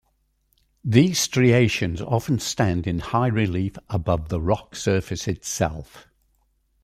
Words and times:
These 0.83 1.19
striations 1.19 2.01
often 2.01 2.39
stand 2.39 2.87
in 2.87 2.97
high 3.01 3.27
relief 3.27 3.77
above 3.87 4.29
the 4.29 4.41
rock 4.41 4.75
surface 4.75 5.27
itself. 5.27 6.07